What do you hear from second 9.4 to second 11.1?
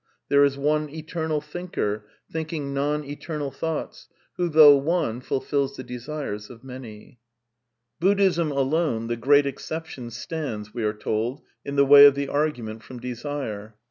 Exception, stands, we are